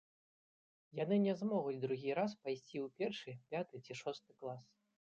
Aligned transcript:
Яны 0.99 1.15
не 1.25 1.33
змогуць 1.43 1.77
другі 1.85 2.17
раз 2.21 2.31
пайсці 2.49 2.77
ў 2.87 2.89
першы, 2.99 3.31
пяты 3.55 3.75
ці 3.87 3.93
шосты 4.05 4.31
клас. 4.43 4.65